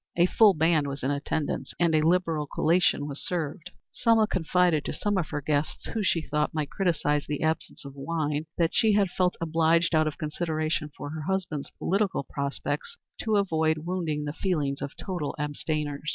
[0.17, 3.69] A full band was in attendance, and a liberal collation was served.
[3.91, 7.93] Selma confided to some of her guests, who, she thought, might criticise the absence of
[7.93, 13.35] wine, that she had felt obliged, out of consideration for her husband's political prospects, to
[13.37, 16.09] avoid wounding the feelings of total abstainers.